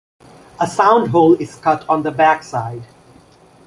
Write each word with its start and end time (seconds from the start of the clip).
A 0.59 0.65
sound 0.65 1.09
hole 1.11 1.35
is 1.39 1.53
cut 1.59 1.87
on 1.87 2.01
the 2.01 2.09
back 2.09 2.41
side. 2.41 2.83